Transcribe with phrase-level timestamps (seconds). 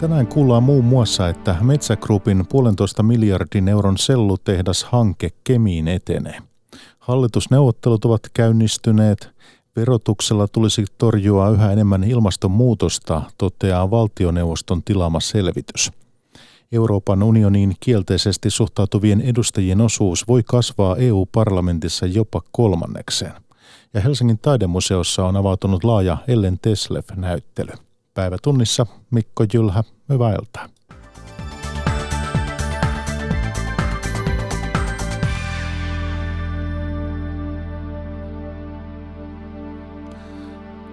[0.00, 6.38] Tänään kuullaan muun muassa, että Metsä Groupin puolentoista miljardin euron sellutehdashanke Kemiin etenee.
[6.98, 9.30] Hallitusneuvottelut ovat käynnistyneet.
[9.76, 15.90] Verotuksella tulisi torjua yhä enemmän ilmastonmuutosta, toteaa valtioneuvoston tilaama selvitys.
[16.72, 23.32] Euroopan unioniin kielteisesti suhtautuvien edustajien osuus voi kasvaa EU-parlamentissa jopa kolmannekseen.
[23.94, 27.72] Ja Helsingin taidemuseossa on avautunut laaja Ellen Teslev-näyttely.
[28.14, 30.68] Päivätunnissa Mikko Jylhä, hyvää iltaa.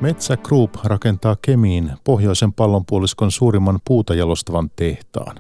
[0.01, 5.35] Metsä Group rakentaa Kemiin pohjoisen pallonpuoliskon suurimman puuta jalostavan tehtaan.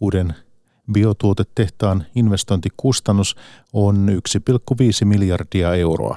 [0.00, 0.34] Uuden
[0.92, 3.36] biotuotetehtaan investointikustannus
[3.72, 6.16] on 1,5 miljardia euroa.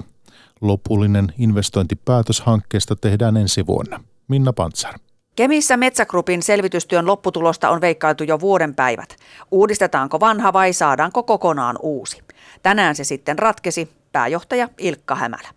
[0.61, 4.03] Lopullinen investointipäätös hankkeesta tehdään ensi vuonna.
[4.27, 5.10] Minna Pantsar.
[5.35, 9.15] Kemissä Metsägrupin selvitystyön lopputulosta on veikkailtu jo vuoden päivät.
[9.51, 12.21] Uudistetaanko vanha vai saadaanko kokonaan uusi?
[12.63, 15.47] Tänään se sitten ratkesi, pääjohtaja Ilkka Hämälä.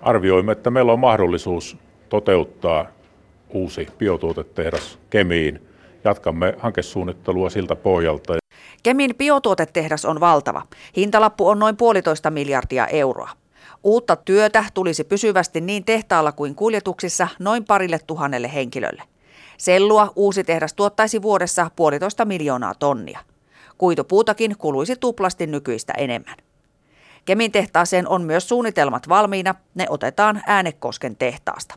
[0.00, 1.76] Arvioimme, että meillä on mahdollisuus
[2.08, 2.86] toteuttaa
[3.50, 5.66] uusi biotuotetehdas Kemiin.
[6.04, 8.34] Jatkamme hankesuunnittelua siltä pohjalta.
[8.82, 10.62] Kemin biotuotetehdas on valtava.
[10.96, 13.30] Hintalappu on noin puolitoista miljardia euroa.
[13.84, 19.02] Uutta työtä tulisi pysyvästi niin tehtaalla kuin kuljetuksissa noin parille tuhannelle henkilölle.
[19.62, 23.18] Sellua uusi tehdas tuottaisi vuodessa puolitoista miljoonaa tonnia.
[23.78, 26.36] Kuitupuutakin kuluisi tuplasti nykyistä enemmän.
[27.24, 31.74] Kemin tehtaaseen on myös suunnitelmat valmiina, ne otetaan Äänekosken tehtaasta.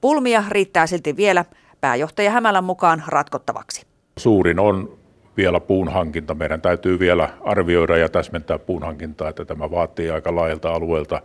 [0.00, 1.44] Pulmia riittää silti vielä
[1.80, 3.86] pääjohtaja Hämälän mukaan ratkottavaksi.
[4.18, 4.98] Suurin on
[5.36, 6.34] vielä puun hankinta.
[6.34, 11.22] Meidän täytyy vielä arvioida ja täsmentää puun hankintaa, että tämä vaatii aika laajalta alueelta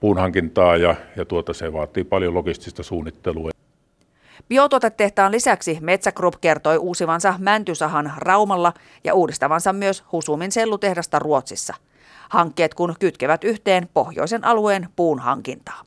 [0.00, 3.50] puun hankintaa ja, ja tuota, se vaatii paljon logistista suunnittelua.
[4.48, 8.72] Biotuotetehtaan lisäksi Metsä Group kertoi uusivansa Mäntysahan Raumalla
[9.04, 11.74] ja uudistavansa myös Husumin sellutehdasta Ruotsissa.
[12.28, 15.82] Hankkeet kun kytkevät yhteen pohjoisen alueen puun hankintaa.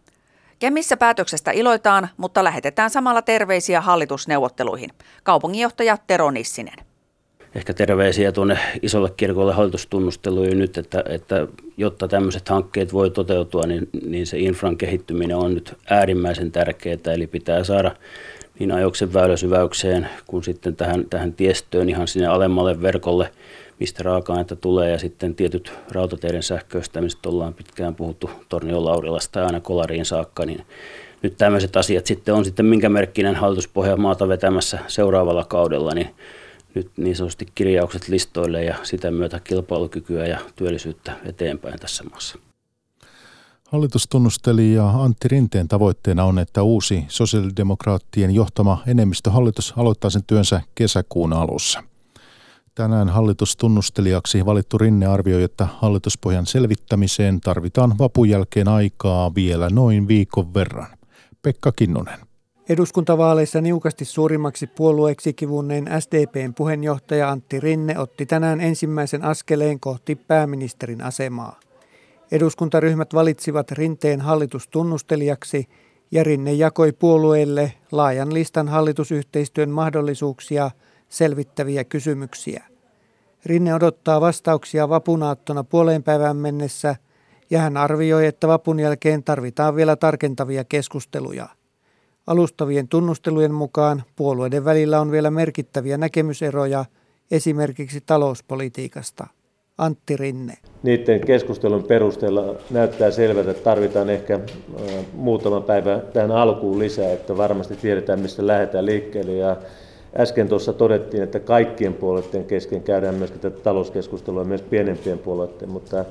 [0.59, 4.89] Kemissä päätöksestä iloitaan, mutta lähetetään samalla terveisiä hallitusneuvotteluihin.
[5.23, 6.75] Kaupunginjohtaja Tero Nissinen.
[7.55, 11.47] Ehkä terveisiä tuonne isolle kirkolle hallitustunnusteluun nyt, että, että
[11.78, 17.13] jotta tämmöiset hankkeet voi toteutua, niin, niin se infran kehittyminen on nyt äärimmäisen tärkeää.
[17.13, 17.95] Eli pitää saada
[18.61, 23.31] niin ajoksen väyläsyväykseen kuin sitten tähän, tähän tiestöön ihan sinne alemmalle verkolle,
[23.79, 24.91] mistä raaka-ainetta tulee.
[24.91, 30.66] Ja sitten tietyt rautateiden sähköistämiset ollaan pitkään puhuttu Tornion Laurilasta ja aina Kolariin saakka, niin
[31.22, 36.09] nyt tämmöiset asiat sitten on sitten minkä merkkinen hallituspohja maata vetämässä seuraavalla kaudella, niin
[36.73, 42.38] nyt niin sanotusti kirjaukset listoille ja sitä myötä kilpailukykyä ja työllisyyttä eteenpäin tässä maassa.
[43.71, 51.83] Hallitustunnustelija Antti Rinteen tavoitteena on, että uusi sosiaalidemokraattien johtama enemmistöhallitus aloittaa sen työnsä kesäkuun alussa.
[52.75, 60.53] Tänään hallitustunnustelijaksi valittu Rinne arvioi, että hallituspohjan selvittämiseen tarvitaan vapun jälkeen aikaa vielä noin viikon
[60.53, 60.87] verran.
[61.41, 62.19] Pekka Kinnunen.
[62.69, 71.03] Eduskuntavaaleissa niukasti suurimmaksi puolueeksi kivunneen SDPn puheenjohtaja Antti Rinne otti tänään ensimmäisen askeleen kohti pääministerin
[71.03, 71.59] asemaa.
[72.31, 75.67] Eduskuntaryhmät valitsivat Rinteen hallitustunnustelijaksi
[76.11, 80.71] ja Rinne jakoi puolueelle laajan listan hallitusyhteistyön mahdollisuuksia
[81.09, 82.63] selvittäviä kysymyksiä.
[83.45, 86.95] Rinne odottaa vastauksia vapunaattona puoleen päivään mennessä
[87.49, 91.47] ja hän arvioi, että vapun jälkeen tarvitaan vielä tarkentavia keskusteluja.
[92.27, 96.85] Alustavien tunnustelujen mukaan puolueiden välillä on vielä merkittäviä näkemyseroja
[97.31, 99.27] esimerkiksi talouspolitiikasta.
[99.81, 100.53] Antti Rinne.
[100.83, 104.39] Niiden keskustelun perusteella näyttää selvältä, että tarvitaan ehkä
[105.13, 109.33] muutama päivä tähän alkuun lisää, että varmasti tiedetään, mistä lähdetään liikkeelle.
[109.33, 109.55] Ja
[110.19, 116.05] äsken tuossa todettiin, että kaikkien puolueiden kesken käydään myös tätä talouskeskustelua, myös pienempien puolueiden, mutta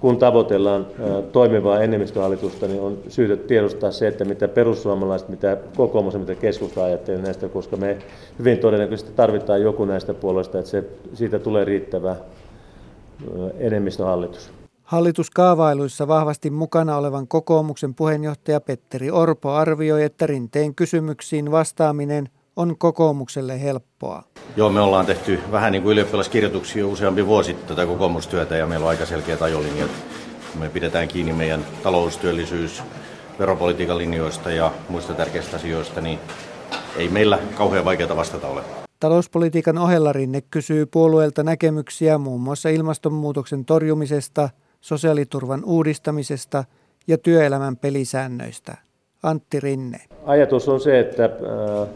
[0.00, 0.86] kun tavoitellaan
[1.32, 6.84] toimivaa enemmistöhallitusta, niin on syytä tiedostaa se, että mitä perussuomalaiset, mitä kokoomus ja mitä keskusta
[6.84, 7.96] ajattelee näistä, koska me
[8.38, 10.84] hyvin todennäköisesti tarvitaan joku näistä puolueista, että se,
[11.14, 12.16] siitä tulee riittävä
[13.58, 14.50] enemmistöhallitus.
[14.82, 23.62] Hallituskaavailuissa vahvasti mukana olevan kokoomuksen puheenjohtaja Petteri Orpo arvioi, että rinteen kysymyksiin vastaaminen on kokoomukselle
[23.62, 24.22] helppoa.
[24.56, 28.84] Joo, me ollaan tehty vähän niin kuin ylioppilaskirjoituksia jo useampi vuosi tätä kokoomustyötä ja meillä
[28.84, 29.90] on aika selkeät ajolinjat.
[30.58, 32.82] Me pidetään kiinni meidän taloustyöllisyys,
[33.38, 36.18] veropolitiikan linjoista ja muista tärkeistä asioista, niin
[36.96, 38.85] ei meillä kauhean vaikeaa vastata ole.
[39.00, 44.48] Talouspolitiikan ohella Rinne kysyy puolueelta näkemyksiä muun muassa ilmastonmuutoksen torjumisesta,
[44.80, 46.64] sosiaaliturvan uudistamisesta
[47.06, 48.76] ja työelämän pelisäännöistä.
[49.22, 50.00] Antti Rinne.
[50.24, 51.88] Ajatus on se, että äh,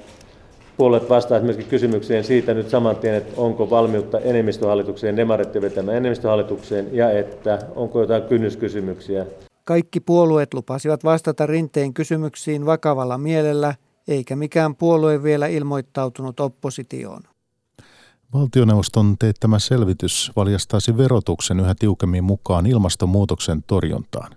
[0.77, 6.89] puolueet vastaavat myöskin kysymykseen siitä nyt saman tien, että onko valmiutta enemmistöhallitukseen, demarit vetämään enemmistöhallitukseen
[6.93, 9.27] ja että onko jotain kynnyskysymyksiä.
[9.65, 13.75] Kaikki puolueet lupasivat vastata rinteen kysymyksiin vakavalla mielellä,
[14.11, 17.23] eikä mikään puolue vielä ilmoittautunut oppositioon.
[18.35, 24.37] Valtioneuvoston teettämä selvitys valjastaisi verotuksen yhä tiukemmin mukaan ilmastonmuutoksen torjuntaan.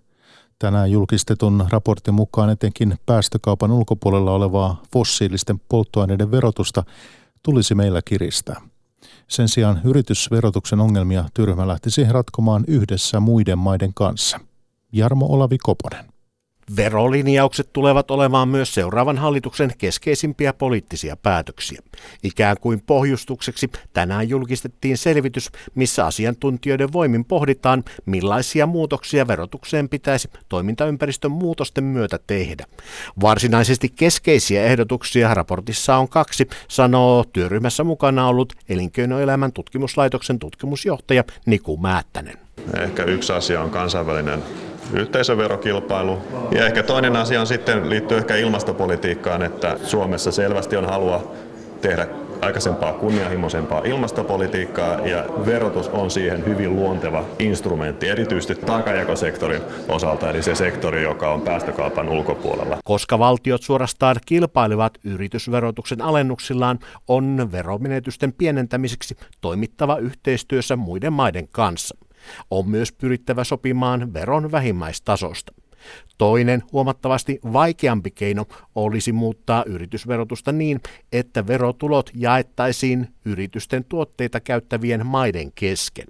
[0.59, 6.83] Tänään julkistetun raportin mukaan etenkin päästökaupan ulkopuolella olevaa fossiilisten polttoaineiden verotusta
[7.43, 8.61] tulisi meillä kiristää.
[9.27, 14.39] Sen sijaan yritysverotuksen ongelmia työryhmä lähtisi ratkomaan yhdessä muiden maiden kanssa.
[14.91, 16.12] Jarmo Olavi Koponen.
[16.75, 21.81] Verolinjaukset tulevat olemaan myös seuraavan hallituksen keskeisimpiä poliittisia päätöksiä.
[22.23, 31.31] Ikään kuin pohjustukseksi tänään julkistettiin selvitys, missä asiantuntijoiden voimin pohditaan, millaisia muutoksia verotukseen pitäisi toimintaympäristön
[31.31, 32.65] muutosten myötä tehdä.
[33.21, 42.37] Varsinaisesti keskeisiä ehdotuksia raportissa on kaksi, sanoo työryhmässä mukana ollut elinkeinoelämän tutkimuslaitoksen tutkimusjohtaja Niku Määttänen.
[42.79, 44.43] Ehkä yksi asia on kansainvälinen
[44.93, 46.17] yhteisöverokilpailu.
[46.51, 51.31] Ja ehkä toinen asia on sitten liittyy ehkä ilmastopolitiikkaan, että Suomessa selvästi on halua
[51.81, 52.07] tehdä
[52.41, 60.55] aikaisempaa kunnianhimoisempaa ilmastopolitiikkaa ja verotus on siihen hyvin luonteva instrumentti, erityisesti takajakosektorin osalta, eli se
[60.55, 62.77] sektori, joka on päästökaupan ulkopuolella.
[62.83, 71.97] Koska valtiot suorastaan kilpailevat yritysverotuksen alennuksillaan, on veromenetysten pienentämiseksi toimittava yhteistyössä muiden maiden kanssa.
[72.51, 75.53] On myös pyrittävä sopimaan veron vähimmäistasosta.
[76.17, 80.81] Toinen huomattavasti vaikeampi keino olisi muuttaa yritysverotusta niin,
[81.11, 86.07] että verotulot jaettaisiin yritysten tuotteita käyttävien maiden kesken.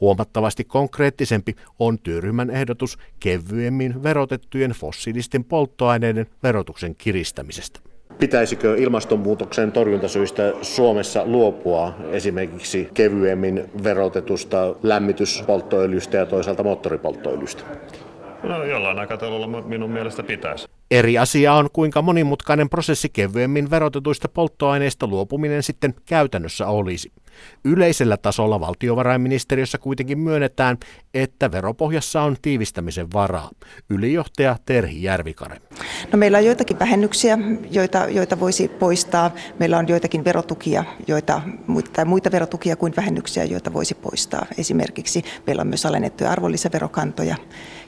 [0.00, 7.80] Huomattavasti konkreettisempi on työryhmän ehdotus kevyemmin verotettujen fossiilisten polttoaineiden verotuksen kiristämisestä.
[8.18, 17.64] Pitäisikö ilmastonmuutoksen torjuntasyistä Suomessa luopua esimerkiksi kevyemmin verotetusta lämmityspolttoöljystä ja toisaalta moottoripolttoöljystä?
[18.42, 20.73] No jollain aikataululla minun mielestä pitäisi.
[20.94, 27.12] Eri asia on, kuinka monimutkainen prosessi kevyemmin verotetuista polttoaineista luopuminen sitten käytännössä olisi.
[27.64, 30.78] Yleisellä tasolla valtiovarainministeriössä kuitenkin myönnetään,
[31.14, 33.50] että veropohjassa on tiivistämisen varaa.
[33.90, 35.60] Ylijohtaja Terhi Järvikare.
[36.12, 37.38] No meillä on joitakin vähennyksiä,
[37.70, 39.30] joita, joita voisi poistaa.
[39.58, 41.40] Meillä on joitakin verotukia, joita,
[41.92, 44.46] tai muita verotukia kuin vähennyksiä, joita voisi poistaa.
[44.58, 47.36] Esimerkiksi meillä on myös alennettuja arvonlisäverokantoja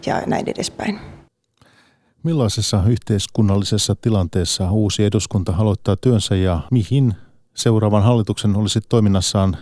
[0.07, 1.16] ja näin edespäin.
[2.27, 7.15] Millaisessa yhteiskunnallisessa tilanteessa uusi eduskunta aloittaa työnsä ja mihin
[7.55, 9.57] seuraavan hallituksen olisi toiminnassaan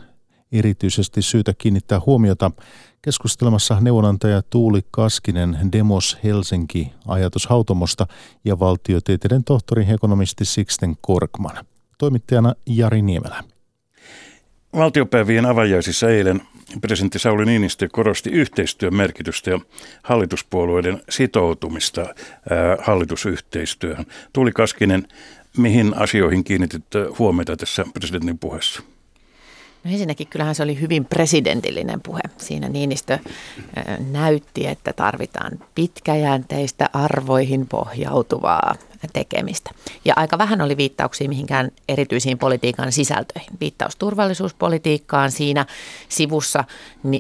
[0.52, 2.50] erityisesti syytä kiinnittää huomiota
[3.02, 8.06] keskustelemassa neuvonantaja Tuuli Kaskinen Demos Helsinki ajatushautomosta
[8.44, 11.64] ja valtiotieteiden tohtori ekonomisti Sixten Korkman.
[11.98, 13.44] Toimittajana Jari Niemelä.
[14.76, 16.40] Valtiopäivien avajaisissa eilen
[16.80, 19.60] presidentti Sauli Niinistö korosti yhteistyön merkitystä ja
[20.02, 22.14] hallituspuolueiden sitoutumista ää,
[22.80, 24.06] hallitusyhteistyöhön.
[24.32, 25.08] Tuuli Kaskinen,
[25.56, 26.84] mihin asioihin kiinnitit
[27.18, 28.82] huomiota tässä presidentin puheessa?
[29.84, 32.20] No ensinnäkin kyllähän se oli hyvin presidentillinen puhe.
[32.36, 33.18] Siinä Niinistö
[34.10, 38.74] näytti, että tarvitaan pitkäjänteistä arvoihin pohjautuvaa
[39.12, 39.70] tekemistä.
[40.04, 43.50] Ja aika vähän oli viittauksia mihinkään erityisiin politiikan sisältöihin.
[43.60, 45.66] Viittaus turvallisuuspolitiikkaan siinä
[46.08, 46.64] sivussa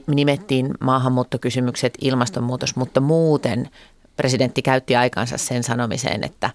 [0.06, 3.70] nimettiin maahanmuuttokysymykset, ilmastonmuutos, mutta muuten
[4.16, 6.50] presidentti käytti aikansa sen sanomiseen, että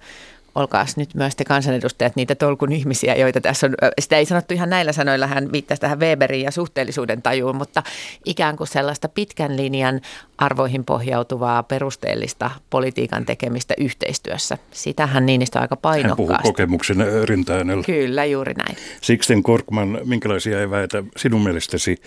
[0.55, 4.69] olkaas nyt myös te kansanedustajat niitä tolkun ihmisiä, joita tässä on, sitä ei sanottu ihan
[4.69, 7.83] näillä sanoilla, hän viittasi tähän Weberiin ja suhteellisuuden tajuun, mutta
[8.25, 10.01] ikään kuin sellaista pitkän linjan
[10.37, 14.57] arvoihin pohjautuvaa perusteellista politiikan tekemistä yhteistyössä.
[14.71, 16.31] Sitähän Niinistö aika painokkaasti.
[16.31, 17.83] Hän puhuu kokemuksen rintaäänellä.
[17.83, 18.77] Kyllä, juuri näin.
[19.01, 21.97] Sixten Korkman, minkälaisia eväitä sinun mielestäsi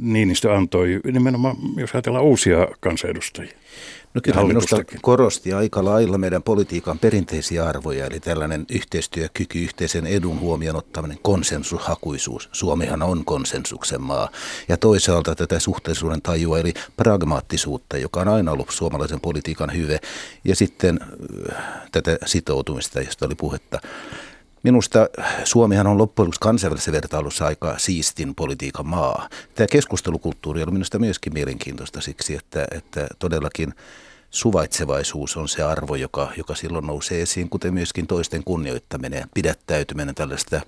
[0.00, 3.52] Niinistö antoi nimenomaan, jos ajatellaan uusia kansanedustajia?
[4.14, 10.40] No kyllä minusta korosti aika lailla meidän politiikan perinteisiä arvoja, eli tällainen yhteistyökyky, yhteisen edun
[10.40, 12.48] huomioon ottaminen, konsensushakuisuus.
[12.52, 14.28] Suomihan on konsensuksen maa.
[14.68, 19.98] Ja toisaalta tätä suhteellisuuden tajua, eli pragmaattisuutta, joka on aina ollut suomalaisen politiikan hyve.
[20.44, 21.00] Ja sitten
[21.52, 23.80] äh, tätä sitoutumista, josta oli puhetta.
[24.62, 25.08] Minusta
[25.44, 29.28] Suomihan on loppujen lopuksi kansainvälisessä vertailussa aika siistin politiikan maa.
[29.54, 33.74] Tämä keskustelukulttuuri on minusta myöskin mielenkiintoista siksi, että, että todellakin
[34.34, 40.60] suvaitsevaisuus on se arvo, joka, joka silloin nousee esiin, kuten myöskin toisten kunnioittaminen, pidättäytyminen tällaista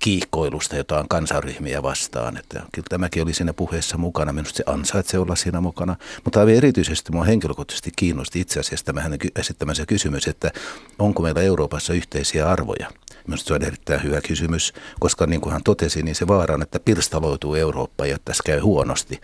[0.00, 2.36] kiihkoilusta, jota on kansanryhmiä vastaan.
[2.36, 5.96] Että kyllä tämäkin oli siinä puheessa mukana, minusta se ansaitsee olla siinä mukana.
[6.24, 10.50] Mutta aivan erityisesti minua henkilökohtaisesti kiinnosti itse asiassa tämä hänen esittämänsä kysymys, että
[10.98, 12.90] onko meillä Euroopassa yhteisiä arvoja.
[13.26, 16.62] Minusta se on erittäin hyvä kysymys, koska niin kuin hän totesi, niin se vaara on,
[16.62, 19.20] että pirstaloituu Eurooppa ja tässä käy huonosti.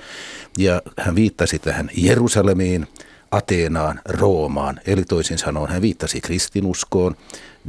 [0.59, 2.87] Ja hän viittasi tähän Jerusalemiin,
[3.31, 7.17] Ateenaan, Roomaan, eli toisin sanoen hän viittasi kristinuskoon,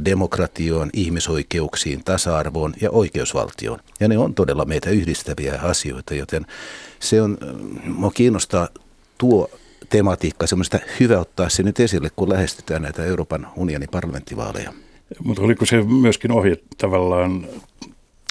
[0.04, 3.78] demokratioon, ihmisoikeuksiin, tasa-arvoon ja oikeusvaltioon.
[4.00, 6.46] Ja ne on todella meitä yhdistäviä asioita, joten
[7.00, 7.38] se on,
[7.84, 8.68] mua kiinnostaa
[9.18, 9.50] tuo
[9.88, 14.72] tematiikka, semmoista hyvä ottaa se nyt esille, kun lähestytään näitä Euroopan unionin parlamenttivaaleja.
[15.24, 17.46] Mutta oliko se myöskin ohje tavallaan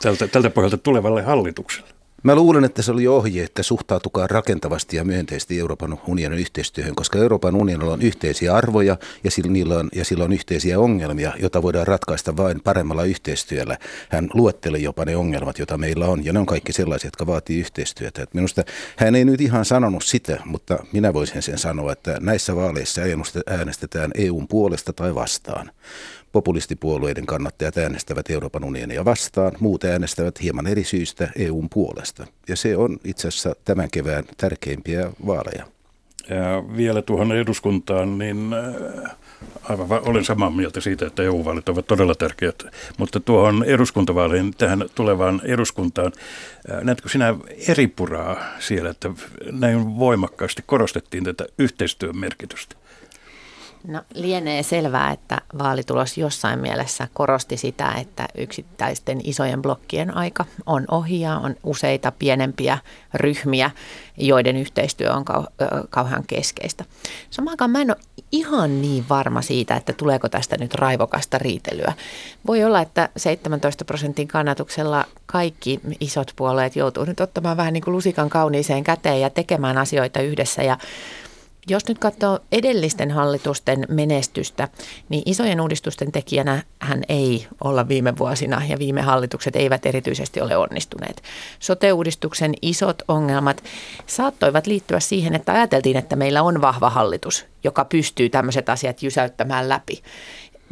[0.01, 1.98] tältä, tältä pohjalta tulevalle hallitukselle?
[2.23, 7.19] Mä luulen, että se oli ohje, että suhtautukaa rakentavasti ja myönteisesti Euroopan unionin yhteistyöhön, koska
[7.19, 11.87] Euroopan unionilla on yhteisiä arvoja ja sillä, on, ja sillä on yhteisiä ongelmia, joita voidaan
[11.87, 13.77] ratkaista vain paremmalla yhteistyöllä.
[14.09, 17.59] Hän luetteli jopa ne ongelmat, joita meillä on, ja ne on kaikki sellaisia, jotka vaatii
[17.59, 18.23] yhteistyötä.
[18.23, 18.63] Et minusta
[18.97, 23.01] hän ei nyt ihan sanonut sitä, mutta minä voisin sen sanoa, että näissä vaaleissa
[23.47, 25.71] äänestetään EUn puolesta tai vastaan
[26.31, 32.27] populistipuolueiden kannattajat äänestävät Euroopan unionia vastaan, muut äänestävät hieman eri syistä EUn puolesta.
[32.47, 35.65] Ja se on itse asiassa tämän kevään tärkeimpiä vaaleja.
[36.29, 38.49] Ja vielä tuohon eduskuntaan, niin
[39.63, 42.65] aivan olen samaa mieltä siitä, että EU-vaalit ovat todella tärkeät.
[42.97, 46.11] Mutta tuohon eduskuntavaaliin, tähän tulevaan eduskuntaan,
[46.83, 47.35] näetkö sinä
[47.67, 49.09] eri puraa siellä, että
[49.51, 52.75] näin voimakkaasti korostettiin tätä yhteistyön merkitystä?
[53.87, 60.85] No lienee selvää, että vaalitulos jossain mielessä korosti sitä, että yksittäisten isojen blokkien aika on
[60.91, 62.77] ohi ja on useita pienempiä
[63.13, 63.71] ryhmiä,
[64.17, 66.85] joiden yhteistyö on kau- kauhean keskeistä.
[67.29, 67.97] Samaan aikaan mä en ole
[68.31, 71.93] ihan niin varma siitä, että tuleeko tästä nyt raivokasta riitelyä.
[72.47, 77.95] Voi olla, että 17 prosentin kannatuksella kaikki isot puolueet joutuu nyt ottamaan vähän niin kuin
[77.95, 80.77] lusikan kauniiseen käteen ja tekemään asioita yhdessä ja
[81.69, 84.67] jos nyt katsoo edellisten hallitusten menestystä,
[85.09, 90.57] niin isojen uudistusten tekijänä hän ei olla viime vuosina ja viime hallitukset eivät erityisesti ole
[90.57, 91.21] onnistuneet.
[91.59, 93.63] Sote-uudistuksen isot ongelmat
[94.05, 99.69] saattoivat liittyä siihen, että ajateltiin, että meillä on vahva hallitus, joka pystyy tämmöiset asiat jysäyttämään
[99.69, 100.01] läpi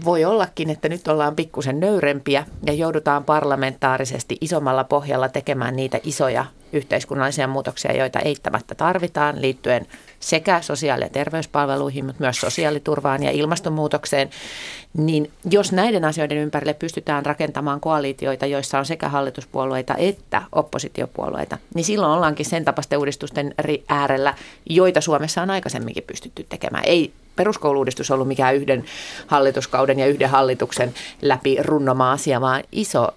[0.06, 6.46] voi ollakin, että nyt ollaan pikkusen nöyrempiä ja joudutaan parlamentaarisesti isommalla pohjalla tekemään niitä isoja
[6.74, 9.88] yhteiskunnallisia muutoksia, joita eittämättä tarvitaan liittyen
[10.20, 14.30] sekä sosiaali- ja terveyspalveluihin, mutta myös sosiaaliturvaan ja ilmastonmuutokseen,
[14.94, 21.86] niin jos näiden asioiden ympärille pystytään rakentamaan koalitioita, joissa on sekä hallituspuolueita että oppositiopuolueita, niin
[21.86, 23.54] silloin ollaankin sen tapaisten uudistusten
[23.88, 24.34] äärellä,
[24.70, 26.84] joita Suomessa on aikaisemminkin pystytty tekemään.
[26.88, 28.86] Ei peruskouluudistus ollut mikään yhden
[29.28, 33.08] hallituskauden ja yhden hallituksen läpi runnoma asia, vaan iso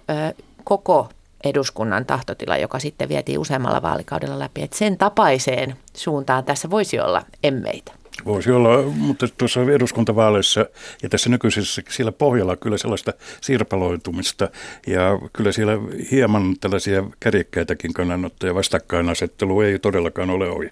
[0.63, 1.09] koko
[1.43, 4.61] eduskunnan tahtotila, joka sitten vietiin useammalla vaalikaudella läpi.
[4.61, 7.91] Että sen tapaiseen suuntaan tässä voisi olla emmeitä.
[8.25, 10.65] Voisi olla, mutta tuossa eduskuntavaaleissa
[11.03, 14.49] ja tässä nykyisessä siellä pohjalla kyllä sellaista sirpaloitumista
[14.87, 15.73] ja kyllä siellä
[16.11, 20.71] hieman tällaisia kärjekkäitäkin kannanottoja vastakkainasettelu ei todellakaan ole ohi.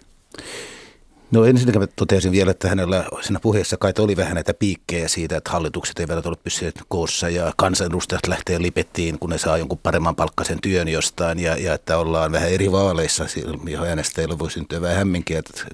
[1.32, 5.52] No ensinnäkin totesin vielä, että hänellä siinä puheessa kai oli vähän näitä piikkejä siitä, että
[5.52, 10.62] hallitukset eivät ole pysyneet koossa ja kansanedustajat lähtee lipettiin, kun ne saa jonkun paremman palkkaisen
[10.62, 13.26] työn jostain ja, ja että ollaan vähän eri vaaleissa,
[13.70, 15.66] johon äänestäjillä voi syntyä vähän hämminkiä, että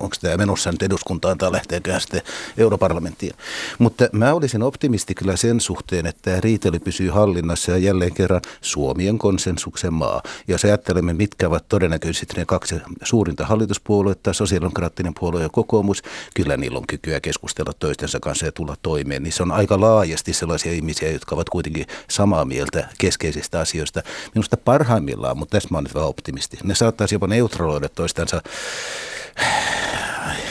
[0.00, 2.22] onko tämä menossa nyt eduskuntaan tai lähteekö sitten
[2.58, 3.32] europarlamenttiin.
[3.78, 9.18] Mutta mä olisin optimisti kyllä sen suhteen, että riitely pysyy hallinnassa ja jälleen kerran Suomien
[9.18, 10.22] konsensuksen maa.
[10.48, 16.02] Jos ajattelemme, mitkä ovat todennäköisesti ne kaksi suurinta hallituspuoluetta, sosiaalidemokraattinen demokraattinen puolue ja kokoomus,
[16.34, 19.32] kyllä niillä on kykyä keskustella toistensa kanssa ja tulla toimeen.
[19.32, 24.02] Se on aika laajasti sellaisia ihmisiä, jotka ovat kuitenkin samaa mieltä keskeisistä asioista.
[24.34, 26.58] Minusta parhaimmillaan, mutta tässä mä olen nyt vähän optimisti.
[26.64, 28.42] Ne saattaisi jopa neutraloida toistensa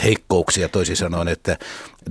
[0.03, 1.57] heikkouksia toisin sanoen, että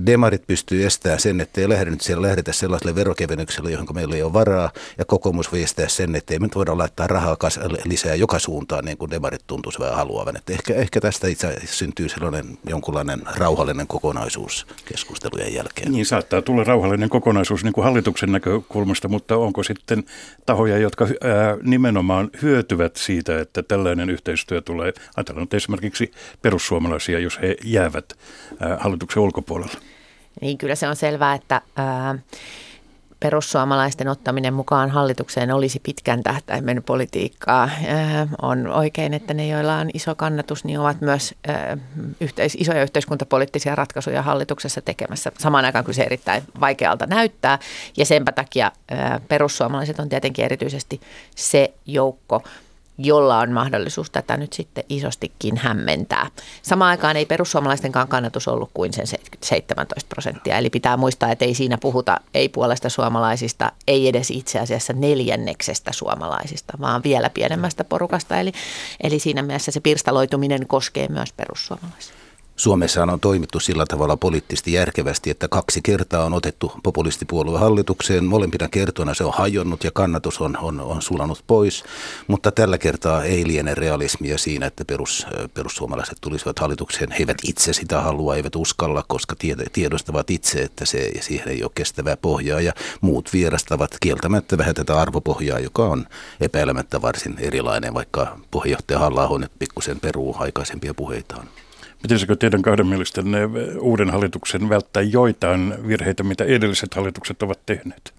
[0.05, 4.23] demarit pystyy estämään sen, että ei lähde nyt siellä lähdetä sellaiselle verokevennykselle, johon meillä ei
[4.23, 7.37] ole varaa, ja kokoomus voi estää sen, että ei me nyt voida laittaa rahaa
[7.85, 10.37] lisää joka suuntaan, niin kuin demarit tuntuisi vähän haluavan.
[10.37, 15.91] Että ehkä, ehkä tästä itse syntyy sellainen jonkunlainen rauhallinen kokonaisuus keskustelujen jälkeen.
[15.91, 20.03] Niin saattaa tulla rauhallinen kokonaisuus niin kuin hallituksen näkökulmasta, mutta onko sitten
[20.45, 27.55] tahoja, jotka ää, nimenomaan hyötyvät siitä, että tällainen yhteistyö tulee, ajatellaan esimerkiksi perussuomalaisia, jos he
[27.83, 28.13] jäävät
[28.59, 29.73] ää, hallituksen ulkopuolella?
[30.41, 32.15] Niin kyllä se on selvää, että ää,
[33.19, 37.69] perussuomalaisten ottaminen mukaan hallitukseen olisi pitkän tähtäimen politiikkaa.
[38.41, 41.35] On oikein, että ne, joilla on iso kannatus, niin ovat myös
[42.21, 47.59] yhteis- isoja yhteiskuntapoliittisia ratkaisuja hallituksessa tekemässä samaan aikaan, kun se erittäin vaikealta näyttää.
[47.97, 48.71] Ja senpä takia
[49.27, 51.01] perussuomalaiset on tietenkin erityisesti
[51.35, 52.43] se joukko,
[52.97, 56.29] jolla on mahdollisuus tätä nyt sitten isostikin hämmentää.
[56.61, 59.07] Samaan aikaan ei perussuomalaistenkaan kannatus ollut kuin sen
[59.41, 60.57] 17 prosenttia.
[60.57, 65.91] Eli pitää muistaa, että ei siinä puhuta ei puolesta suomalaisista, ei edes itse asiassa neljänneksestä
[65.93, 68.39] suomalaisista, vaan vielä pienemmästä porukasta.
[68.39, 68.51] Eli,
[69.03, 72.22] eli siinä mielessä se pirstaloituminen koskee myös perussuomalaisia.
[72.55, 78.25] Suomessa on toimittu sillä tavalla poliittisesti järkevästi, että kaksi kertaa on otettu populistipuolue hallitukseen.
[78.25, 81.83] Molempina kertoina se on hajonnut ja kannatus on, on, on sulanut pois,
[82.27, 87.11] mutta tällä kertaa ei liene realismia siinä, että perus, perussuomalaiset tulisivat hallitukseen.
[87.11, 89.35] He eivät itse sitä halua, eivät uskalla, koska
[89.73, 95.01] tiedostavat itse, että se, siihen ei ole kestävää pohjaa ja muut vierastavat kieltämättä vähän tätä
[95.01, 96.07] arvopohjaa, joka on
[96.41, 101.47] epäilemättä varsin erilainen, vaikka puheenjohtaja halla nyt pikkusen peruu aikaisempia puheitaan.
[102.03, 103.21] Pitäisikö teidän kahden mielestä
[103.79, 108.13] uuden hallituksen välttää joitain virheitä, mitä edelliset hallitukset ovat tehneet?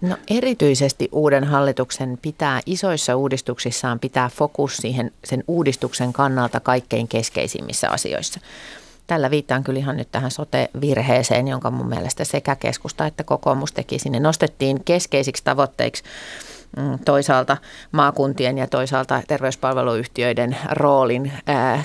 [0.00, 7.90] No erityisesti uuden hallituksen pitää isoissa uudistuksissaan pitää fokus siihen sen uudistuksen kannalta kaikkein keskeisimmissä
[7.90, 8.40] asioissa.
[9.06, 13.98] Tällä viittaan kyllä ihan nyt tähän sote-virheeseen, jonka mun mielestä sekä keskusta että kokoomus teki.
[13.98, 16.02] Sinne nostettiin keskeisiksi tavoitteiksi
[17.04, 17.56] toisaalta
[17.92, 21.32] maakuntien ja toisaalta terveyspalveluyhtiöiden roolin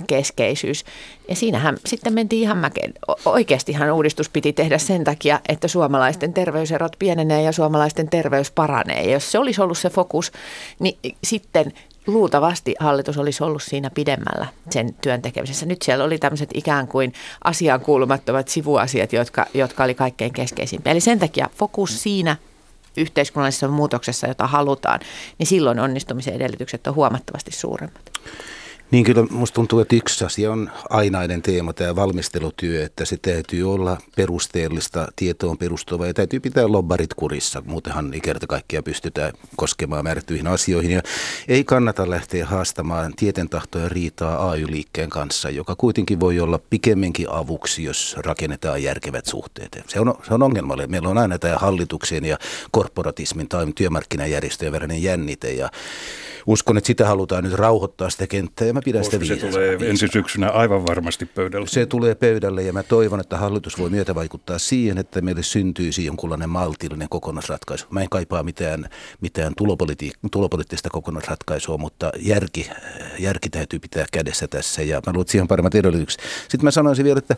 [0.08, 0.86] keskeisyys.
[1.30, 2.94] Ja siinähän sitten mentiin ihan mäkeen.
[3.26, 9.04] Oikeastihan uudistus piti tehdä sen takia, että suomalaisten terveyserot pienenee ja suomalaisten terveys paranee.
[9.04, 10.32] Ja jos se olisi ollut se fokus,
[10.80, 11.74] niin sitten
[12.08, 15.66] luultavasti hallitus olisi ollut siinä pidemmällä sen työn tekemisessä.
[15.66, 17.14] Nyt siellä oli tämmöiset ikään kuin
[17.44, 20.92] asiaan kuulumattomat sivuasiat, jotka, jotka oli kaikkein keskeisimpiä.
[20.92, 22.38] Eli sen takia fokus siinä
[22.98, 25.00] yhteiskunnallisessa muutoksessa, jota halutaan,
[25.38, 28.12] niin silloin onnistumisen edellytykset on huomattavasti suuremmat.
[28.92, 33.74] Niin kyllä musta tuntuu, että yksi asia on ainainen teema, tämä valmistelutyö, että se täytyy
[33.74, 37.64] olla perusteellista, tietoon perustuvaa ja täytyy pitää lobbarit kurissa.
[37.66, 41.02] Muutenhan ei kerta kaikkiaan pystytään koskemaan määrättyihin asioihin ja
[41.48, 48.16] ei kannata lähteä haastamaan tietentahtoja riitaa AY-liikkeen kanssa, joka kuitenkin voi olla pikemminkin avuksi, jos
[48.18, 49.84] rakennetaan järkevät suhteet.
[49.88, 50.92] Se on, se on ongelmallinen.
[50.92, 52.38] Meillä on aina tämä hallituksen ja
[52.72, 55.70] korporatismin tai työmarkkinajärjestöjen välinen jännite ja
[56.46, 59.78] uskon, että sitä halutaan nyt rauhoittaa sitä kenttää mä pidän Koska sitä viisas, se tulee
[59.82, 61.68] ensi syksynä aivan varmasti pöydälle.
[61.68, 66.06] Se tulee pöydälle ja mä toivon, että hallitus voi myötä vaikuttaa siihen, että meille syntyisi
[66.06, 67.86] jonkunlainen maltillinen kokonaisratkaisu.
[67.90, 68.90] Mä en kaipaa mitään,
[69.22, 72.70] mitään tulopoliti- tulopoliittista kokonaisratkaisua, mutta järki,
[73.20, 76.22] järki täytyy pitää kädessä tässä ja mä luulen, että siihen paremmat edellytykset.
[76.42, 77.36] Sitten mä sanoisin vielä, että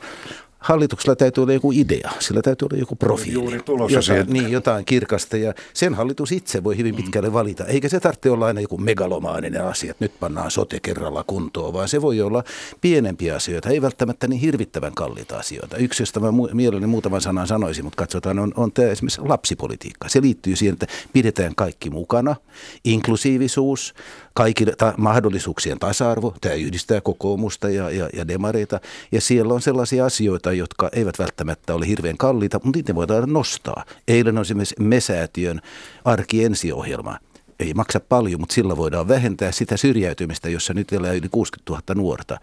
[0.59, 3.33] hallituksella täytyy olla joku idea, sillä täytyy olla joku profiili.
[3.33, 7.65] Juuri tulossa jotain, niin, jotain kirkasta ja sen hallitus itse voi hyvin pitkälle valita.
[7.65, 11.89] Eikä se tarvitse olla aina joku megalomaaninen asia, että nyt pannaan sote kerralla kuntoon, vaan
[11.89, 12.43] se voi olla
[12.81, 15.77] pienempiä asioita, ei välttämättä niin hirvittävän kalliita asioita.
[15.77, 20.09] Yksi, josta mä mielelläni muutaman sanan sanoisin, mutta katsotaan, on, on tämä esimerkiksi lapsipolitiikka.
[20.09, 22.35] Se liittyy siihen, että pidetään kaikki mukana,
[22.83, 23.93] inklusiivisuus,
[24.33, 28.79] kaikille ta- mahdollisuuksien tasa-arvo, tämä yhdistää kokoomusta ja, ja, ja demareita,
[29.11, 33.85] ja siellä on sellaisia asioita, jotka eivät välttämättä ole hirveän kalliita, mutta niitä voidaan nostaa.
[34.07, 35.61] Eilen on esimerkiksi Mesäätiön
[36.05, 37.17] arki ensiohjelma,
[37.59, 41.83] ei maksa paljon, mutta sillä voidaan vähentää sitä syrjäytymistä, jossa nyt elää yli 60 000
[41.95, 42.39] nuorta.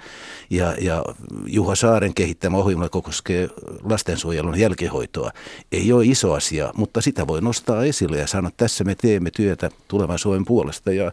[0.50, 1.04] Ja, ja
[1.46, 3.48] Juha Saaren kehittämä ohjelma, koskee
[3.82, 5.30] lastensuojelun jälkihoitoa,
[5.72, 9.30] ei ole iso asia, mutta sitä voi nostaa esille ja sanoa, että tässä me teemme
[9.30, 10.92] työtä tulevan Suomen puolesta.
[10.92, 11.12] Ja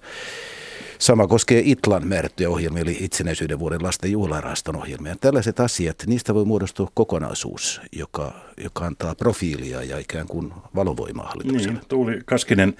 [0.99, 5.15] Sama koskee Itlan määrättyjä ohjelmia, eli itsenäisyyden vuoden lasten juhlarahaston ohjelmia.
[5.21, 11.73] Tällaiset asiat, niistä voi muodostua kokonaisuus, joka, joka antaa profiilia ja ikään kuin valovoimaa hallitukselle.
[11.73, 12.75] Niin, Tuuli Kaskinen,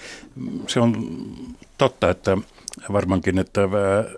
[0.67, 1.07] se on
[1.77, 2.37] totta, että
[2.91, 3.61] varmaankin, että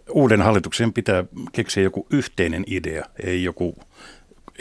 [0.10, 3.76] uuden hallituksen pitää keksiä joku yhteinen idea, ei joku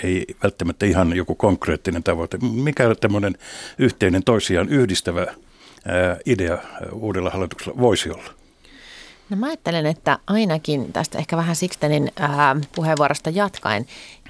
[0.03, 2.39] ei välttämättä ihan joku konkreettinen tavoite.
[2.39, 3.39] Mikä tämmöinen
[3.79, 5.27] yhteinen toisiaan yhdistävä
[6.27, 6.59] idea
[6.93, 8.44] uudella hallituksella voisi olla?
[9.31, 13.87] No mä ajattelen, että ainakin tästä ehkä vähän Sixtenin ää, puheenvuorosta jatkaen,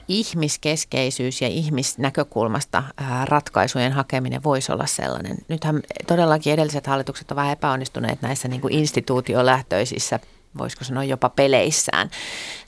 [0.08, 2.82] ihmiskeskeisyys ja ihmisnäkökulmasta
[3.24, 5.36] ratkaisujen hakeminen voisi olla sellainen.
[5.48, 10.20] Nythän todellakin edelliset hallitukset ovat vähän epäonnistuneet näissä niin kuin instituutiolähtöisissä
[10.58, 12.10] voisiko sanoa jopa peleissään.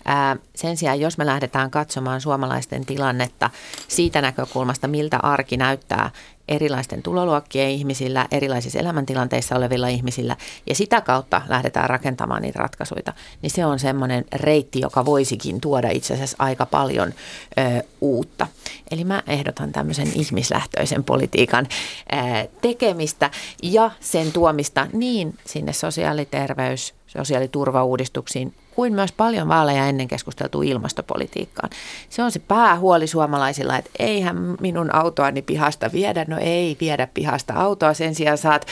[0.05, 3.51] Ää, sen sijaan, jos me lähdetään katsomaan suomalaisten tilannetta
[3.89, 6.11] siitä näkökulmasta, miltä arki näyttää
[6.49, 13.51] erilaisten tuloluokkien ihmisillä, erilaisissa elämäntilanteissa olevilla ihmisillä ja sitä kautta lähdetään rakentamaan niitä ratkaisuja, niin
[13.51, 17.09] se on semmoinen reitti, joka voisikin tuoda itse asiassa aika paljon
[17.59, 18.47] ö, uutta.
[18.91, 21.67] Eli mä ehdotan tämmöisen ihmislähtöisen politiikan
[22.13, 23.31] ö, tekemistä
[23.63, 31.71] ja sen tuomista niin sinne sosiaaliterveys, sosiaaliturvauudistuksiin kuin myös paljon vaaleja ennen keskusteltua ilmastopolitiikkaan.
[32.09, 36.25] Se on se päähuoli suomalaisilla, että eihän minun autoani pihasta viedä.
[36.29, 38.67] No ei viedä pihasta autoa, sen sijaan saat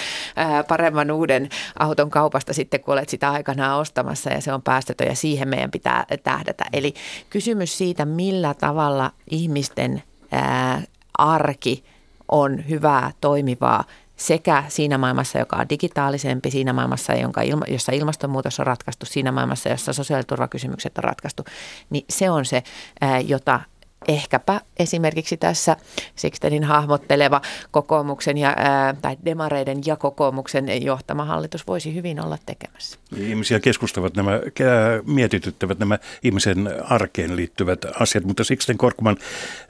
[0.69, 5.17] paremman uuden auton kaupasta sitten, kun olet sitä aikanaan ostamassa ja se on päästötön ja
[5.17, 6.65] siihen meidän pitää tähdätä.
[6.73, 6.95] Eli
[7.31, 10.03] kysymys siitä, millä tavalla ihmisten
[11.19, 11.85] arki
[12.29, 13.85] on hyvää, toimivaa
[14.16, 19.33] sekä siinä maailmassa, joka on digitaalisempi, siinä maailmassa, jonka ilma, jossa ilmastonmuutos on ratkaistu, siinä
[19.33, 21.44] maailmassa, jossa sosiaaliturvakysymykset on ratkaistu,
[21.90, 22.62] niin se on se,
[23.27, 23.61] jota
[24.09, 25.77] ehkäpä esimerkiksi tässä
[26.17, 27.40] Sixtenin hahmotteleva
[27.71, 32.99] kokoomuksen ja, ää, tai demareiden ja kokoomuksen johtama hallitus voisi hyvin olla tekemässä.
[33.17, 34.40] Ihmisiä keskustavat nämä,
[35.07, 39.17] mietityttävät nämä ihmisen arkeen liittyvät asiat, mutta Sixten Korkman,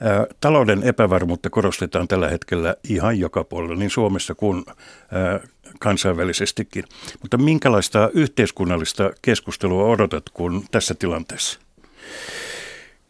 [0.01, 5.41] ää, talouden epävarmuutta korostetaan tällä hetkellä ihan joka puolella, niin Suomessa kuin ää,
[5.79, 6.85] kansainvälisestikin.
[7.23, 11.61] Mutta minkälaista yhteiskunnallista keskustelua odotat kun tässä tilanteessa?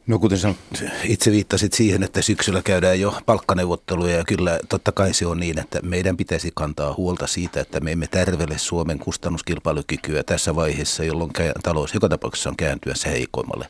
[0.07, 0.57] No kuten sanot,
[1.05, 5.59] itse viittasit siihen, että syksyllä käydään jo palkkaneuvotteluja ja kyllä totta kai se on niin,
[5.59, 11.31] että meidän pitäisi kantaa huolta siitä, että me emme tärvele Suomen kustannuskilpailukykyä tässä vaiheessa, jolloin
[11.63, 13.69] talous joka tapauksessa on kääntyessä heikoimmalle.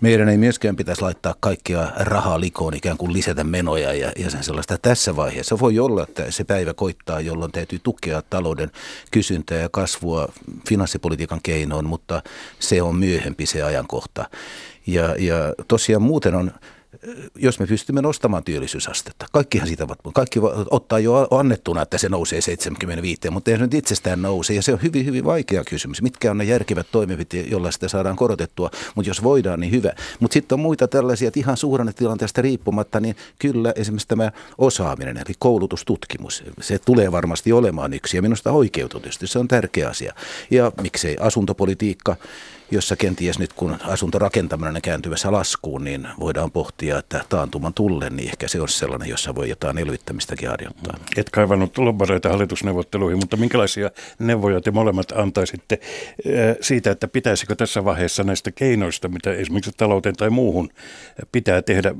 [0.00, 4.44] Meidän ei myöskään pitäisi laittaa kaikkia rahaa likoon, ikään kuin lisätä menoja ja, ja sen
[4.44, 4.78] sellaista.
[4.78, 8.70] Tässä vaiheessa voi olla, että se päivä koittaa, jolloin täytyy tukea talouden
[9.10, 10.28] kysyntää ja kasvua
[10.68, 12.22] finanssipolitiikan keinoin, mutta
[12.58, 14.28] se on myöhempi se ajankohta.
[14.86, 15.34] Ja, ja
[15.68, 16.52] tosiaan muuten on,
[17.34, 22.40] jos me pystymme nostamaan työllisyysastetta, kaikkihan siitä ovat, kaikki ottaa jo annettuna, että se nousee
[22.40, 24.54] 75, mutta ei se nyt itsestään nouse.
[24.54, 26.02] Ja se on hyvin, hyvin vaikea kysymys.
[26.02, 29.92] Mitkä on ne järkevät toimenpiteet, joilla sitä saadaan korotettua, mutta jos voidaan, niin hyvä.
[30.20, 35.34] Mutta sitten on muita tällaisia, että ihan suhdannetilanteesta riippumatta, niin kyllä esimerkiksi tämä osaaminen, eli
[35.38, 40.14] koulutustutkimus, se tulee varmasti olemaan yksi ja minusta oikeutetusti, se on tärkeä asia.
[40.50, 42.16] Ja miksei asuntopolitiikka,
[42.70, 48.28] jossa kenties nyt kun asuntorakentaminen on kääntyvässä laskuun, niin voidaan pohtia, että taantuman tullen, niin
[48.28, 50.98] ehkä se on sellainen, jossa voi jotain elvyttämistäkin harjoittaa.
[51.16, 55.80] Et kaivannut lobbareita hallitusneuvotteluihin, mutta minkälaisia neuvoja te molemmat antaisitte
[56.24, 60.70] eh, siitä, että pitäisikö tässä vaiheessa näistä keinoista, mitä esimerkiksi talouteen tai muuhun
[61.32, 61.94] pitää tehdä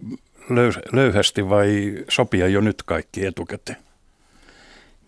[0.93, 3.79] löyhästi vai sopia jo nyt kaikki etukäteen?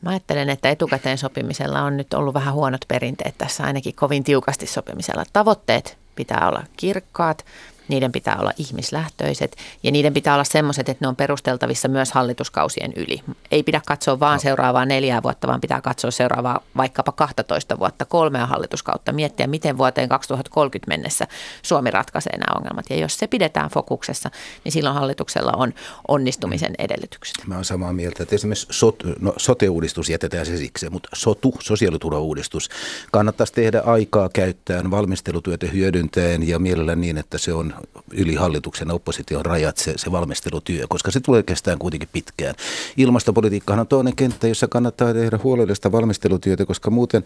[0.06, 4.66] Mä ajattelen, että etukäteen sopimisella on nyt ollut vähän huonot perinteet tässä ainakin kovin tiukasti
[4.66, 5.24] sopimisella.
[5.32, 7.44] Tavoitteet pitää olla kirkkaat,
[7.88, 12.92] niiden pitää olla ihmislähtöiset ja niiden pitää olla semmoiset, että ne on perusteltavissa myös hallituskausien
[12.96, 13.22] yli.
[13.50, 18.46] Ei pidä katsoa vaan seuraavaa neljää vuotta, vaan pitää katsoa seuraavaa vaikkapa 12 vuotta, kolmea
[18.46, 21.26] hallituskautta, miettiä miten vuoteen 2030 mennessä
[21.62, 22.84] Suomi ratkaisee nämä ongelmat.
[22.90, 24.30] Ja jos se pidetään fokuksessa,
[24.64, 25.74] niin silloin hallituksella on
[26.08, 27.34] onnistumisen edellytykset.
[27.46, 32.68] Mä olen samaa mieltä, että esimerkiksi sot, no, sote-uudistus jätetään se siksi, mutta sotu, sosiaaliturvauudistus,
[33.12, 37.74] kannattaisi tehdä aikaa käyttäen, valmistelutyötä hyödyntäen ja mielellä niin, että se on
[38.12, 42.54] yli hallituksen opposition rajat se, se valmistelutyö, koska se tulee kestään kuitenkin pitkään.
[42.96, 47.24] Ilmastopolitiikkahan on toinen kenttä, jossa kannattaa tehdä huolellista valmistelutyötä, koska muuten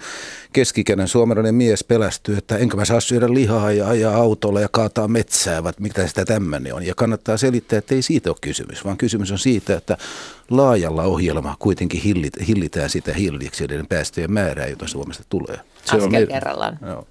[0.52, 5.08] keskikäinen suomalainen mies pelästyy, että enkö mä saa syödä lihaa ja ajaa autolla ja kaataa
[5.08, 6.86] metsää, vai mitä sitä tämmöinen on.
[6.86, 9.96] Ja kannattaa selittää, että ei siitä ole kysymys, vaan kysymys on siitä, että
[10.50, 12.00] laajalla ohjelma kuitenkin
[12.48, 15.60] hillitään sitä hiilidioksidin päästöjen määrää, jota Suomesta tulee.
[15.84, 16.78] Se Askel on kerrallaan.
[16.86, 17.06] Joo.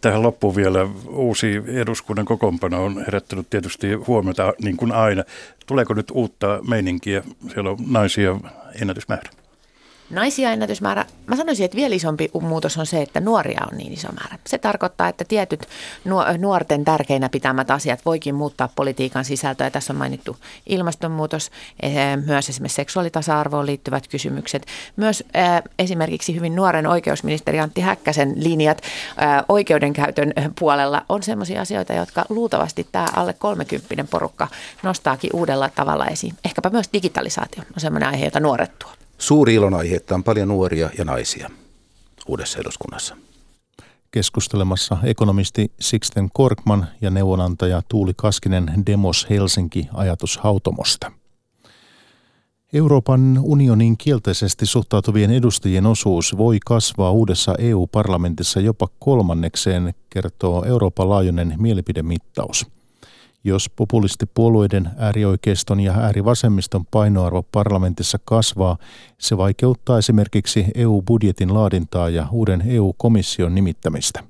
[0.00, 5.24] Tähän loppuun vielä uusi eduskunnan kokoonpano on herättänyt tietysti huomiota niin kuin aina.
[5.66, 7.22] Tuleeko nyt uutta meininkiä?
[7.52, 8.36] Siellä on naisia
[8.80, 9.41] ennätysmäärä.
[10.12, 11.04] Naisia ennätysmäärä.
[11.26, 14.38] Mä sanoisin, että vielä isompi muutos on se, että nuoria on niin iso määrä.
[14.46, 15.68] Se tarkoittaa, että tietyt
[16.38, 19.70] nuorten tärkeinä pitämät asiat voikin muuttaa politiikan sisältöä.
[19.70, 21.50] Tässä on mainittu ilmastonmuutos,
[21.82, 21.94] eh,
[22.26, 24.66] myös esimerkiksi seksuaalitasa-arvoon liittyvät kysymykset.
[24.96, 31.92] Myös eh, esimerkiksi hyvin nuoren oikeusministeri Antti Häkkäsen linjat eh, oikeudenkäytön puolella on sellaisia asioita,
[31.92, 34.48] jotka luultavasti tämä alle 30 porukka
[34.82, 36.34] nostaakin uudella tavalla esiin.
[36.44, 38.90] Ehkäpä myös digitalisaatio on sellainen aihe, jota nuoret tuo.
[39.22, 41.50] Suuri ilonaihe, että on paljon nuoria ja naisia
[42.28, 43.16] uudessa eduskunnassa.
[44.10, 51.12] Keskustelemassa ekonomisti Sixten Korkman ja neuvonantaja Tuuli Kaskinen Demos Helsinki ajatushautomosta.
[52.72, 61.54] Euroopan unionin kielteisesti suhtautuvien edustajien osuus voi kasvaa uudessa EU-parlamentissa jopa kolmannekseen, kertoo Euroopan laajuinen
[61.58, 62.66] mielipidemittaus–
[63.44, 68.76] Jos populistipuolueiden äärioikeiston ja äärivasemmiston painoarvo parlamentissa kasvaa,
[69.18, 74.24] se vaikeuttaa esimerkiksi EU-budjetin laadintaa ja uuden EU-komission nimittämistä.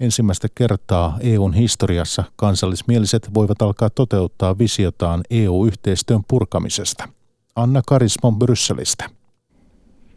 [0.00, 7.08] Ensimmäistä kertaa EUn historiassa kansallismieliset voivat alkaa toteuttaa visiotaan EU-yhteistyön purkamisesta.
[7.56, 9.19] Anna Karismo Brysselistä.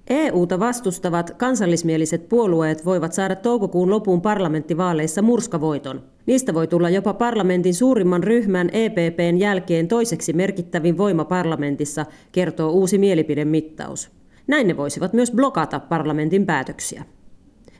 [0.08, 6.02] EUta vastustavat kansallismieliset puolueet voivat saada toukokuun lopun parlamenttivaaleissa murskavoiton.
[6.26, 12.98] Niistä voi tulla jopa parlamentin suurimman ryhmän EPPn jälkeen toiseksi merkittävin voima parlamentissa, kertoo uusi
[12.98, 14.12] mielipidemittaus.
[14.48, 17.04] Näin ne voisivat myös blokata parlamentin päätöksiä.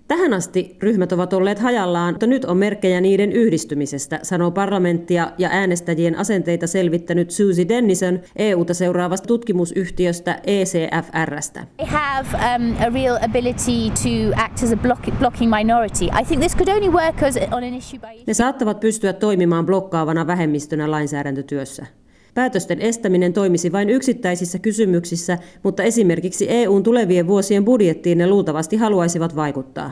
[0.08, 5.50] Tähän asti ryhmät ovat olleet hajallaan, mutta nyt on merkkejä niiden yhdistymisestä, sanoo parlamenttia ja
[5.52, 11.68] äänestäjien asenteita selvittänyt Susie Dennison EU-ta seuraavasta tutkimusyhtiöstä ECFRstä.
[11.78, 16.06] They have um, a real ability to act as a block, blocking minority.
[16.06, 18.24] I think this could only work as on an issue by...
[18.28, 21.86] Ne saattavat pystyä toimimaan blokkaavana vähemmistönä lainsäädäntötyössä.
[22.34, 29.36] Päätösten estäminen toimisi vain yksittäisissä kysymyksissä, mutta esimerkiksi EUn tulevien vuosien budjettiin ne luultavasti haluaisivat
[29.36, 29.92] vaikuttaa.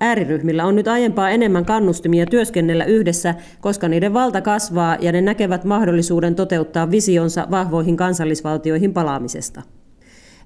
[0.00, 5.64] Ääriryhmillä on nyt aiempaa enemmän kannustimia työskennellä yhdessä, koska niiden valta kasvaa ja ne näkevät
[5.64, 9.62] mahdollisuuden toteuttaa visionsa vahvoihin kansallisvaltioihin palaamisesta.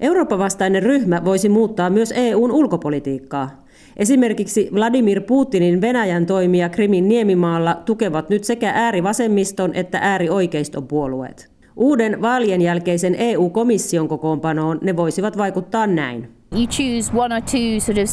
[0.01, 3.64] Euroopan vastainen ryhmä voisi muuttaa myös EUn ulkopolitiikkaa.
[3.97, 11.51] Esimerkiksi Vladimir Putinin Venäjän toimia Krimin niemimaalla tukevat nyt sekä äärivasemmiston että äärioikeiston puolueet.
[11.77, 16.29] Uuden vaalien jälkeisen EU-komission kokoonpanoon ne voisivat vaikuttaa näin.
[16.53, 18.09] You choose one or two sort of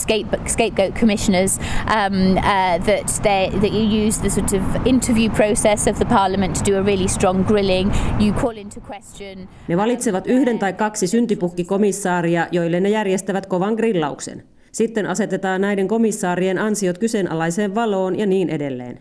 [0.48, 5.96] scapegoat commissioners um, uh, that they, that you use the sort of interview process of
[5.98, 7.92] the parliament to do a really strong grilling.
[8.20, 9.50] You call into question.
[9.68, 14.44] Ne valitsevat yhden tai kaksi syntipukkikomissaaria, joille ne järjestävät kovan grillauksen.
[14.72, 19.00] Sitten asetetaan näiden komissaarien ansiot kyseenalaiseen valoon ja niin edelleen.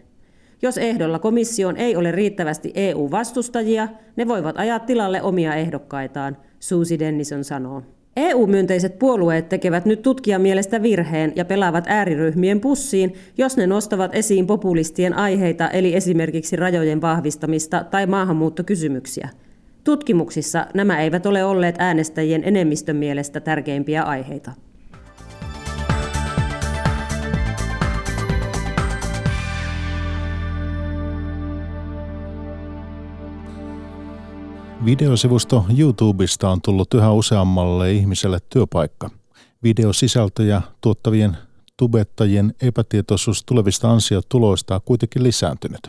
[0.62, 7.44] Jos ehdolla komission ei ole riittävästi EU-vastustajia, ne voivat ajaa tilalle omia ehdokkaitaan, Susi Dennison
[7.44, 7.82] sanoo.
[8.16, 14.46] EU-myönteiset puolueet tekevät nyt tutkijan mielestä virheen ja pelaavat ääriryhmien pussiin, jos ne nostavat esiin
[14.46, 19.28] populistien aiheita, eli esimerkiksi rajojen vahvistamista tai maahanmuuttokysymyksiä.
[19.84, 24.52] Tutkimuksissa nämä eivät ole olleet äänestäjien enemmistön mielestä tärkeimpiä aiheita.
[34.84, 39.10] Videosivusto YouTubesta on tullut yhä useammalle ihmiselle työpaikka.
[39.62, 41.36] Videosisältöjä tuottavien
[41.76, 45.80] tubettajien epätietoisuus tulevista ansiotuloista on kuitenkin lisääntynyt.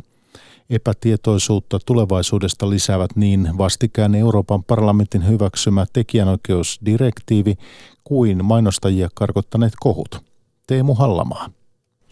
[0.70, 7.56] Epätietoisuutta tulevaisuudesta lisäävät niin vastikään Euroopan parlamentin hyväksymä tekijänoikeusdirektiivi
[8.04, 10.24] kuin mainostajia karkottaneet kohut.
[10.68, 11.50] Teemu Hallamaa.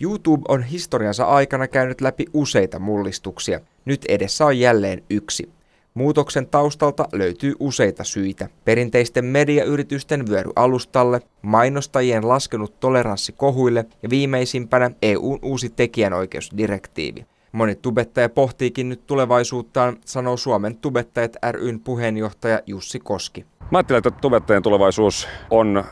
[0.01, 3.59] YouTube on historiansa aikana käynyt läpi useita mullistuksia.
[3.85, 5.58] Nyt edessä on jälleen yksi.
[5.93, 8.49] Muutoksen taustalta löytyy useita syitä.
[8.65, 17.25] Perinteisten mediayritysten vyöry alustalle, mainostajien laskenut toleranssi kohuille ja viimeisimpänä EUn uusi tekijänoikeusdirektiivi.
[17.51, 23.45] Moni tubettaja pohtiikin nyt tulevaisuuttaan, sanoo Suomen tubettajat ryn puheenjohtaja Jussi Koski.
[23.71, 25.83] Mä ajattelen, että tubettajien tulevaisuus on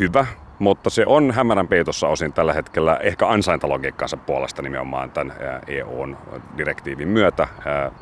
[0.00, 0.26] hyvä
[0.58, 5.32] mutta se on hämärän peitossa osin tällä hetkellä ehkä ansaintalogiikkansa puolesta nimenomaan tämän
[5.66, 6.16] EUn
[6.56, 7.48] direktiivin myötä.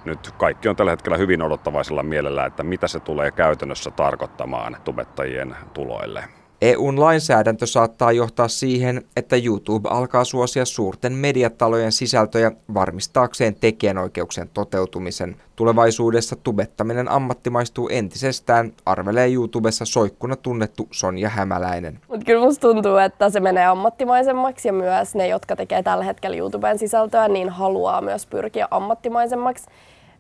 [0.05, 5.57] Nyt kaikki on tällä hetkellä hyvin odottavaisella mielellä, että mitä se tulee käytännössä tarkoittamaan tubettajien
[5.75, 6.25] tuloille.
[6.65, 15.37] EUn lainsäädäntö saattaa johtaa siihen, että YouTube alkaa suosia suurten mediatalojen sisältöjä varmistaakseen tekijänoikeuksien toteutumisen.
[15.57, 22.01] Tulevaisuudessa tubettaminen ammattimaistuu entisestään, arvelee YouTubessa soikkuna tunnettu Sonja Hämäläinen.
[22.09, 26.37] Mutta kyllä musta tuntuu, että se menee ammattimaisemmaksi ja myös ne, jotka tekee tällä hetkellä
[26.37, 29.67] YouTuben sisältöä, niin haluaa myös pyrkiä ammattimaisemmaksi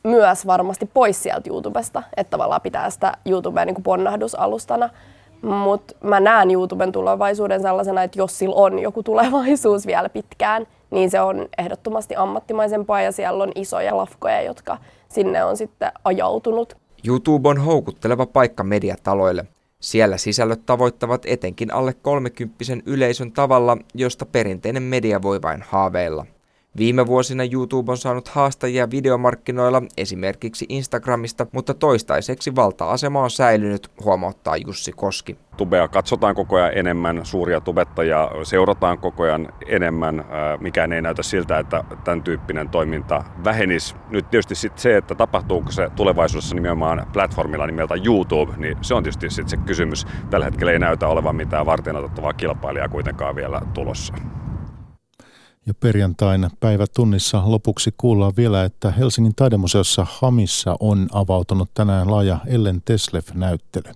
[0.04, 4.90] myös varmasti pois sieltä YouTubesta, että tavallaan pitää sitä YouTubea niin ponnahdusalustana.
[5.44, 11.10] Mutta mä näen YouTuben tulevaisuuden sellaisena, että jos sillä on joku tulevaisuus vielä pitkään, niin
[11.10, 14.78] se on ehdottomasti ammattimaisempaa ja siellä on isoja lafkoja, jotka
[15.08, 16.76] sinne on sitten ajautunut.
[17.06, 19.44] YouTube on houkutteleva paikka mediataloille.
[19.80, 26.26] Siellä sisällöt tavoittavat etenkin alle 30 yleisön tavalla, josta perinteinen media voi vain haaveilla.
[26.78, 34.56] Viime vuosina YouTube on saanut haastajia videomarkkinoilla esimerkiksi Instagramista, mutta toistaiseksi valta-asema on säilynyt, huomauttaa
[34.56, 35.38] Jussi Koski.
[35.56, 40.24] Tubea katsotaan koko ajan enemmän, suuria tubettajia seurataan koko ajan enemmän.
[40.60, 43.94] Mikään ei näytä siltä, että tämän tyyppinen toiminta vähenisi.
[44.10, 49.02] Nyt tietysti sit se, että tapahtuuko se tulevaisuudessa nimenomaan platformilla nimeltä YouTube, niin se on
[49.02, 50.06] tietysti sit se kysymys.
[50.30, 54.14] Tällä hetkellä ei näytä olevan mitään varten otettavaa kilpailijaa kuitenkaan vielä tulossa.
[55.66, 62.82] Ja perjantain päivätunnissa lopuksi kuullaan vielä, että Helsingin taidemuseossa Hamissa on avautunut tänään laaja Ellen
[62.84, 63.92] Teslef-näyttely.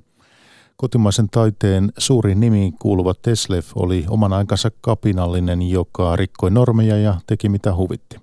[0.77, 7.49] Kotimaisen taiteen suuri nimi kuuluva Teslef oli oman aikansa kapinallinen, joka rikkoi normeja ja teki
[7.49, 8.17] mitä huvitti.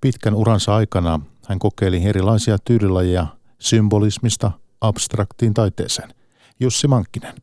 [0.00, 3.26] Pitkän uransa aikana hän kokeili erilaisia tyylilajeja
[3.58, 6.14] symbolismista abstraktiin taiteeseen.
[6.60, 7.34] Jussi Mankkinen.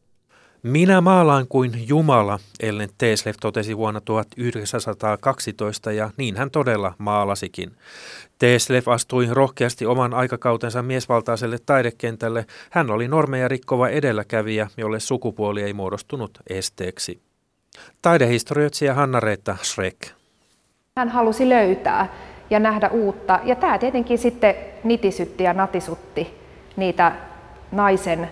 [0.67, 7.71] Minä maalaan kuin Jumala, Ellen Teeslev totesi vuonna 1912 ja niin hän todella maalasikin.
[8.39, 12.45] Teeslev astui rohkeasti oman aikakautensa miesvaltaiselle taidekentälle.
[12.69, 17.21] Hän oli normeja rikkova edelläkävijä, jolle sukupuoli ei muodostunut esteeksi.
[18.01, 20.01] Taidehistorioitsija Hanna-Reetta Schreck.
[20.97, 22.13] Hän halusi löytää
[22.49, 23.39] ja nähdä uutta.
[23.43, 26.34] Ja tämä tietenkin sitten nitisytti ja natisutti
[26.77, 27.15] niitä
[27.71, 28.30] naisen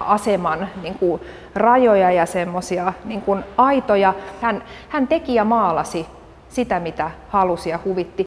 [0.00, 1.20] aseman niin kuin,
[1.54, 3.22] rajoja ja semmoisia niin
[3.56, 4.14] aitoja.
[4.40, 6.06] Hän, hän teki ja maalasi
[6.48, 8.24] sitä, mitä halusi ja huvitti.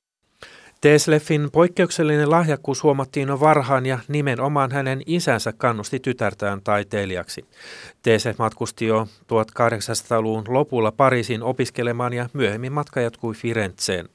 [0.83, 7.45] Tesleffin poikkeuksellinen lahjakkuus huomattiin jo varhaan ja nimenomaan hänen isänsä kannusti tytärtään taiteilijaksi.
[8.01, 14.09] Teslef matkusti jo 1800-luvun lopulla Pariisiin opiskelemaan ja myöhemmin matka jatkui Firenzeen.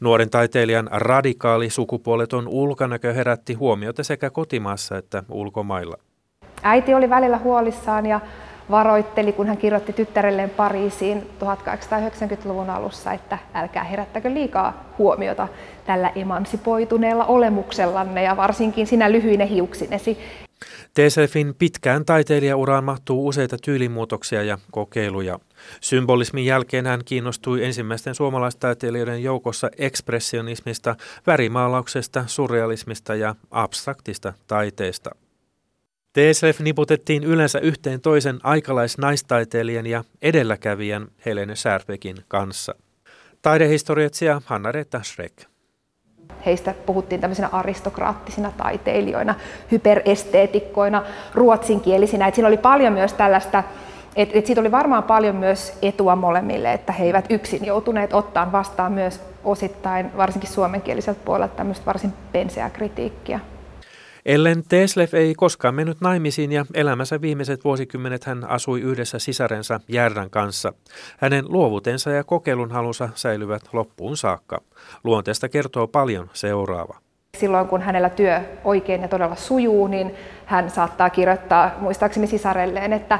[0.00, 5.96] Nuoren taiteilijan radikaali sukupuoleton ulkonäkö herätti huomiota sekä kotimaassa että ulkomailla.
[6.62, 8.20] Äiti oli välillä huolissaan ja
[8.70, 15.48] varoitteli, kun hän kirjoitti tyttärelleen Pariisiin 1890-luvun alussa, että älkää herättäkö liikaa huomiota
[15.86, 20.18] tällä emansipoituneella olemuksellanne ja varsinkin sinä lyhyine hiuksinesi.
[20.94, 25.38] Teselfin pitkään taiteilijauraan mahtuu useita tyylimuutoksia ja kokeiluja.
[25.80, 35.10] Symbolismin jälkeen hän kiinnostui ensimmäisten suomalaistaiteilijoiden joukossa ekspressionismista, värimaalauksesta, surrealismista ja abstraktista taiteesta.
[36.18, 42.74] TSF niputettiin yleensä yhteen toisen aikalaisnaistaiteilijan ja edelläkävijän Helene Särbekin kanssa.
[43.42, 45.38] Taidehistorioitsija Hanna-Reetta Schreck.
[46.46, 49.34] Heistä puhuttiin tämmöisenä aristokraattisina taiteilijoina,
[49.70, 51.04] hyperesteetikkoina,
[51.34, 52.26] ruotsinkielisinä.
[52.28, 53.64] Et siinä oli paljon myös tällaista,
[54.16, 58.52] että et siitä oli varmaan paljon myös etua molemmille, että he eivät yksin joutuneet ottaa
[58.52, 63.40] vastaan myös osittain, varsinkin suomenkieliseltä puolelta, tämmöistä varsin penseää kritiikkiä.
[64.28, 70.30] Ellen Teslev ei koskaan mennyt naimisiin ja elämänsä viimeiset vuosikymmenet hän asui yhdessä sisarensa Järran
[70.30, 70.72] kanssa.
[71.18, 74.60] Hänen luovutensa ja kokeilunhalunsa säilyvät loppuun saakka.
[75.04, 76.96] Luonteesta kertoo paljon seuraava.
[77.36, 80.14] Silloin kun hänellä työ oikein ja todella sujuu, niin
[80.46, 83.18] hän saattaa kirjoittaa muistaakseni sisarelleen, että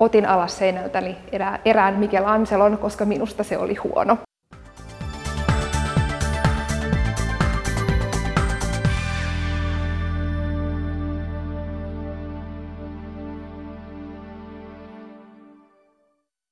[0.00, 1.16] otin alas seinältäni
[1.64, 4.18] erään Michelangelon, koska minusta se oli huono.